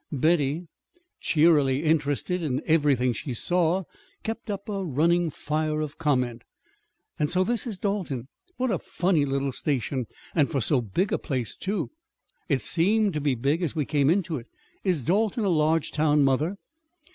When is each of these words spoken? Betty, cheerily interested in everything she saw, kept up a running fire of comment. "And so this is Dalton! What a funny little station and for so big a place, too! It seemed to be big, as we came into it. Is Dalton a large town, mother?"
Betty, 0.11 0.65
cheerily 1.19 1.83
interested 1.83 2.41
in 2.41 2.63
everything 2.65 3.13
she 3.13 3.35
saw, 3.35 3.83
kept 4.23 4.49
up 4.49 4.67
a 4.67 4.83
running 4.83 5.29
fire 5.29 5.79
of 5.79 5.99
comment. 5.99 6.41
"And 7.19 7.29
so 7.29 7.43
this 7.43 7.67
is 7.67 7.77
Dalton! 7.77 8.27
What 8.57 8.71
a 8.71 8.79
funny 8.79 9.25
little 9.25 9.51
station 9.51 10.07
and 10.33 10.49
for 10.49 10.59
so 10.59 10.81
big 10.81 11.13
a 11.13 11.19
place, 11.19 11.55
too! 11.55 11.91
It 12.49 12.61
seemed 12.61 13.13
to 13.13 13.21
be 13.21 13.35
big, 13.35 13.61
as 13.61 13.75
we 13.75 13.85
came 13.85 14.09
into 14.09 14.37
it. 14.37 14.47
Is 14.83 15.03
Dalton 15.03 15.45
a 15.45 15.49
large 15.49 15.91
town, 15.91 16.23
mother?" 16.23 16.57